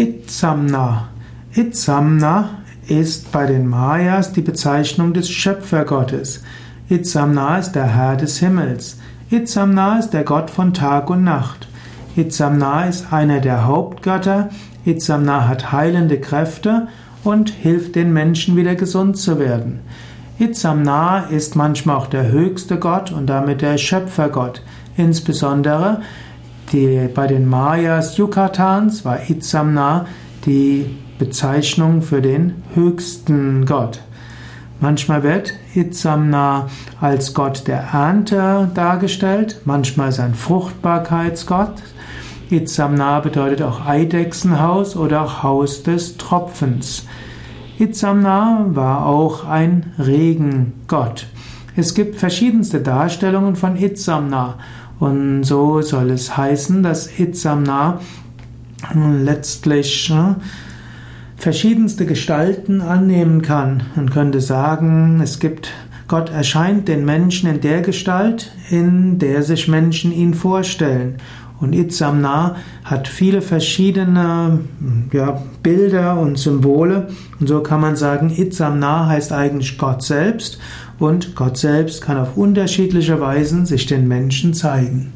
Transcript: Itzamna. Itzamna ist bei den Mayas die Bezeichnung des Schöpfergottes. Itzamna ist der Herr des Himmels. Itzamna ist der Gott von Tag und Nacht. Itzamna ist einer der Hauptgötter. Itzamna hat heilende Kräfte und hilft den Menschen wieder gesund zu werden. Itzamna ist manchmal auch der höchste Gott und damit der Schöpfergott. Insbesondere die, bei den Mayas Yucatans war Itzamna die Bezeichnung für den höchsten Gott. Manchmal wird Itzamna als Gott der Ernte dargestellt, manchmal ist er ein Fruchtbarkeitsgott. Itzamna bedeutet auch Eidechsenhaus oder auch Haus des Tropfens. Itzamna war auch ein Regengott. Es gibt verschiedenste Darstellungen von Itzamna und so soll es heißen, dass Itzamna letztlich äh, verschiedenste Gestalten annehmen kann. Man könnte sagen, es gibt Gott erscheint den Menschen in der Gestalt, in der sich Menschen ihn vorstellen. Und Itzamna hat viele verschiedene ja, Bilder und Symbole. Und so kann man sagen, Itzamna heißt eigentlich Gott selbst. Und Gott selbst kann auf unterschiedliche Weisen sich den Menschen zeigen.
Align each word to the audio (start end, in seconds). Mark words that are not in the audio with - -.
Itzamna. 0.00 1.10
Itzamna 1.54 2.48
ist 2.88 3.30
bei 3.32 3.44
den 3.44 3.66
Mayas 3.66 4.32
die 4.32 4.40
Bezeichnung 4.40 5.12
des 5.12 5.28
Schöpfergottes. 5.28 6.42
Itzamna 6.88 7.58
ist 7.58 7.72
der 7.72 7.84
Herr 7.84 8.16
des 8.16 8.38
Himmels. 8.38 8.96
Itzamna 9.30 9.98
ist 9.98 10.14
der 10.14 10.24
Gott 10.24 10.48
von 10.48 10.72
Tag 10.72 11.10
und 11.10 11.22
Nacht. 11.22 11.68
Itzamna 12.16 12.86
ist 12.86 13.12
einer 13.12 13.40
der 13.40 13.66
Hauptgötter. 13.66 14.48
Itzamna 14.86 15.46
hat 15.46 15.70
heilende 15.70 16.18
Kräfte 16.18 16.88
und 17.22 17.50
hilft 17.50 17.94
den 17.94 18.10
Menschen 18.14 18.56
wieder 18.56 18.76
gesund 18.76 19.18
zu 19.18 19.38
werden. 19.38 19.80
Itzamna 20.38 21.26
ist 21.26 21.56
manchmal 21.56 21.96
auch 21.96 22.06
der 22.06 22.32
höchste 22.32 22.78
Gott 22.78 23.12
und 23.12 23.26
damit 23.26 23.60
der 23.60 23.76
Schöpfergott. 23.76 24.62
Insbesondere 24.96 26.00
die, 26.72 27.08
bei 27.14 27.26
den 27.26 27.48
Mayas 27.48 28.16
Yucatans 28.16 29.04
war 29.04 29.28
Itzamna 29.28 30.06
die 30.46 30.86
Bezeichnung 31.18 32.02
für 32.02 32.22
den 32.22 32.62
höchsten 32.74 33.66
Gott. 33.66 34.00
Manchmal 34.80 35.22
wird 35.22 35.52
Itzamna 35.74 36.68
als 37.00 37.34
Gott 37.34 37.66
der 37.66 37.80
Ernte 37.92 38.70
dargestellt, 38.74 39.60
manchmal 39.66 40.08
ist 40.08 40.18
er 40.18 40.24
ein 40.24 40.34
Fruchtbarkeitsgott. 40.34 41.74
Itzamna 42.50 43.20
bedeutet 43.20 43.62
auch 43.62 43.86
Eidechsenhaus 43.86 44.96
oder 44.96 45.22
auch 45.22 45.42
Haus 45.42 45.82
des 45.82 46.16
Tropfens. 46.16 47.06
Itzamna 47.78 48.66
war 48.70 49.06
auch 49.06 49.46
ein 49.46 49.92
Regengott. 49.98 51.26
Es 51.76 51.94
gibt 51.94 52.16
verschiedenste 52.16 52.80
Darstellungen 52.80 53.56
von 53.56 53.76
Itzamna 53.76 54.54
und 55.00 55.44
so 55.44 55.82
soll 55.82 56.10
es 56.10 56.36
heißen, 56.36 56.82
dass 56.82 57.18
Itzamna 57.18 58.00
letztlich 58.94 60.10
äh, 60.10 60.34
verschiedenste 61.36 62.06
Gestalten 62.06 62.80
annehmen 62.82 63.42
kann. 63.42 63.82
Man 63.96 64.10
könnte 64.10 64.40
sagen, 64.40 65.20
es 65.22 65.40
gibt 65.40 65.72
Gott 66.06 66.30
erscheint 66.30 66.88
den 66.88 67.04
Menschen 67.04 67.48
in 67.48 67.60
der 67.60 67.82
Gestalt, 67.82 68.52
in 68.68 69.18
der 69.18 69.42
sich 69.42 69.68
Menschen 69.68 70.12
ihn 70.12 70.34
vorstellen. 70.34 71.18
Und 71.60 71.74
Itzamna 71.74 72.56
hat 72.84 73.06
viele 73.06 73.42
verschiedene 73.42 74.60
ja, 75.12 75.42
Bilder 75.62 76.18
und 76.18 76.38
Symbole. 76.38 77.08
Und 77.38 77.48
so 77.48 77.62
kann 77.62 77.80
man 77.80 77.96
sagen, 77.96 78.32
Itzamna 78.34 79.06
heißt 79.06 79.32
eigentlich 79.32 79.76
Gott 79.76 80.02
selbst. 80.02 80.58
Und 80.98 81.34
Gott 81.34 81.58
selbst 81.58 82.02
kann 82.02 82.18
auf 82.18 82.36
unterschiedliche 82.36 83.20
Weisen 83.20 83.66
sich 83.66 83.86
den 83.86 84.08
Menschen 84.08 84.54
zeigen. 84.54 85.12